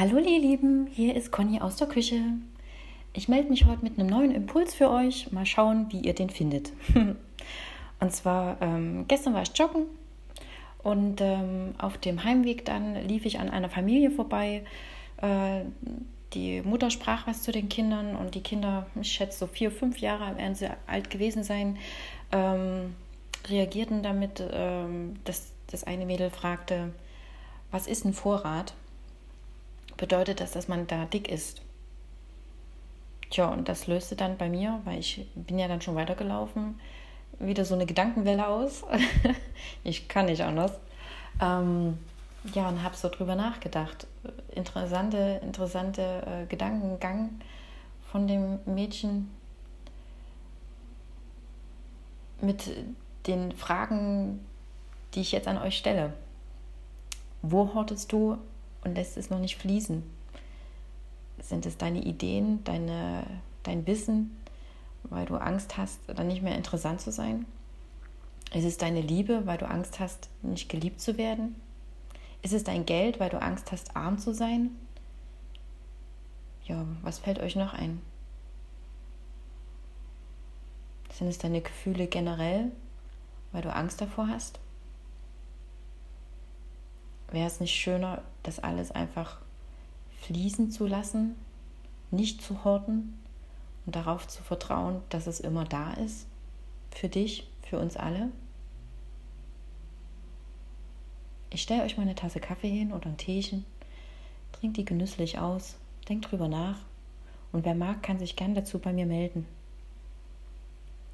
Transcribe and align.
Hallo 0.00 0.16
ihr 0.16 0.40
Lieben, 0.40 0.86
hier 0.86 1.14
ist 1.14 1.30
Conny 1.30 1.60
aus 1.60 1.76
der 1.76 1.86
Küche. 1.86 2.22
Ich 3.12 3.28
melde 3.28 3.50
mich 3.50 3.66
heute 3.66 3.82
mit 3.82 3.98
einem 3.98 4.08
neuen 4.08 4.34
Impuls 4.34 4.72
für 4.72 4.88
euch. 4.88 5.30
Mal 5.30 5.44
schauen, 5.44 5.88
wie 5.90 6.00
ihr 6.00 6.14
den 6.14 6.30
findet. 6.30 6.72
und 8.00 8.10
zwar, 8.10 8.56
ähm, 8.62 9.04
gestern 9.08 9.34
war 9.34 9.42
ich 9.42 9.50
joggen 9.54 9.84
und 10.82 11.20
ähm, 11.20 11.74
auf 11.76 11.98
dem 11.98 12.24
Heimweg 12.24 12.64
dann 12.64 12.94
lief 13.06 13.26
ich 13.26 13.40
an 13.40 13.50
einer 13.50 13.68
Familie 13.68 14.10
vorbei. 14.10 14.64
Äh, 15.18 15.64
die 16.32 16.62
Mutter 16.62 16.88
sprach 16.88 17.26
was 17.26 17.42
zu 17.42 17.52
den 17.52 17.68
Kindern 17.68 18.16
und 18.16 18.34
die 18.34 18.42
Kinder, 18.42 18.86
ich 18.98 19.12
schätze 19.12 19.40
so 19.40 19.46
vier, 19.48 19.70
fünf 19.70 19.98
Jahre 19.98 20.34
werden 20.38 20.54
sie 20.54 20.70
alt 20.86 21.10
gewesen 21.10 21.44
sein, 21.44 21.76
ähm, 22.32 22.94
reagierten 23.50 24.02
damit, 24.02 24.42
ähm, 24.50 25.16
dass 25.24 25.52
das 25.66 25.84
eine 25.84 26.06
Mädel 26.06 26.30
fragte, 26.30 26.90
was 27.70 27.86
ist 27.86 28.06
ein 28.06 28.14
Vorrat? 28.14 28.72
Bedeutet 30.00 30.40
das, 30.40 30.52
dass 30.52 30.66
man 30.66 30.86
da 30.86 31.04
dick 31.04 31.28
ist. 31.28 31.60
Tja, 33.28 33.48
und 33.48 33.68
das 33.68 33.86
löste 33.86 34.16
dann 34.16 34.38
bei 34.38 34.48
mir, 34.48 34.80
weil 34.84 34.98
ich 34.98 35.28
bin 35.34 35.58
ja 35.58 35.68
dann 35.68 35.82
schon 35.82 35.94
weitergelaufen, 35.94 36.80
wieder 37.38 37.64
so 37.66 37.74
eine 37.74 37.84
Gedankenwelle 37.84 38.48
aus. 38.48 38.82
ich 39.84 40.08
kann 40.08 40.26
nicht 40.26 40.42
anders. 40.42 40.72
Ähm, 41.40 41.98
ja, 42.54 42.68
und 42.68 42.82
habe 42.82 42.96
so 42.96 43.10
drüber 43.10 43.36
nachgedacht. 43.36 44.06
Interessante, 44.54 45.40
interessante 45.42 46.02
äh, 46.26 46.46
Gedankengang 46.46 47.38
von 48.10 48.26
dem 48.26 48.58
Mädchen 48.64 49.30
mit 52.40 52.70
den 53.26 53.52
Fragen, 53.52 54.40
die 55.14 55.20
ich 55.20 55.32
jetzt 55.32 55.46
an 55.46 55.58
euch 55.58 55.76
stelle. 55.76 56.14
Wo 57.42 57.74
hortest 57.74 58.10
du 58.12 58.38
und 58.82 58.94
lässt 58.94 59.16
es 59.16 59.30
noch 59.30 59.38
nicht 59.38 59.56
fließen? 59.56 60.02
Sind 61.42 61.66
es 61.66 61.76
deine 61.76 62.02
Ideen, 62.02 62.62
deine, 62.64 63.24
dein 63.62 63.86
Wissen, 63.86 64.36
weil 65.04 65.26
du 65.26 65.36
Angst 65.36 65.76
hast, 65.76 66.00
dann 66.06 66.28
nicht 66.28 66.42
mehr 66.42 66.56
interessant 66.56 67.00
zu 67.00 67.10
sein? 67.10 67.46
Ist 68.52 68.64
es 68.64 68.78
deine 68.78 69.00
Liebe, 69.00 69.46
weil 69.46 69.58
du 69.58 69.68
Angst 69.68 70.00
hast, 70.00 70.28
nicht 70.42 70.68
geliebt 70.68 71.00
zu 71.00 71.16
werden? 71.16 71.54
Ist 72.42 72.52
es 72.52 72.64
dein 72.64 72.86
Geld, 72.86 73.20
weil 73.20 73.30
du 73.30 73.40
Angst 73.40 73.70
hast, 73.72 73.96
arm 73.96 74.18
zu 74.18 74.34
sein? 74.34 74.70
Ja, 76.64 76.84
was 77.02 77.18
fällt 77.18 77.40
euch 77.40 77.56
noch 77.56 77.74
ein? 77.74 78.00
Sind 81.12 81.28
es 81.28 81.38
deine 81.38 81.60
Gefühle 81.60 82.06
generell, 82.06 82.70
weil 83.52 83.62
du 83.62 83.72
Angst 83.74 84.00
davor 84.00 84.28
hast? 84.28 84.58
Wäre 87.30 87.46
es 87.46 87.60
nicht 87.60 87.74
schöner, 87.74 88.22
das 88.42 88.58
alles 88.58 88.90
einfach 88.90 89.38
fließen 90.22 90.70
zu 90.70 90.86
lassen, 90.86 91.36
nicht 92.10 92.42
zu 92.42 92.64
horten 92.64 93.18
und 93.86 93.94
darauf 93.94 94.26
zu 94.26 94.42
vertrauen, 94.42 95.00
dass 95.10 95.26
es 95.26 95.40
immer 95.40 95.64
da 95.64 95.92
ist? 95.94 96.26
Für 96.90 97.08
dich, 97.08 97.48
für 97.62 97.78
uns 97.78 97.96
alle? 97.96 98.30
Ich 101.52 101.62
stelle 101.62 101.84
euch 101.84 101.96
mal 101.96 102.02
eine 102.02 102.14
Tasse 102.14 102.40
Kaffee 102.40 102.70
hin 102.70 102.92
oder 102.92 103.06
ein 103.06 103.16
Teechen, 103.16 103.64
trinkt 104.52 104.76
die 104.76 104.84
genüsslich 104.84 105.38
aus, 105.38 105.76
denkt 106.08 106.30
drüber 106.30 106.48
nach 106.48 106.78
und 107.52 107.64
wer 107.64 107.74
mag, 107.74 108.02
kann 108.02 108.18
sich 108.18 108.36
gern 108.36 108.54
dazu 108.54 108.78
bei 108.78 108.92
mir 108.92 109.06
melden. 109.06 109.46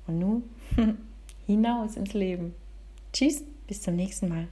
Und 0.06 0.18
nun 0.18 0.44
hinaus 1.46 1.96
ins 1.96 2.12
Leben. 2.14 2.54
Tschüss, 3.12 3.42
bis 3.66 3.82
zum 3.82 3.96
nächsten 3.96 4.28
Mal. 4.28 4.48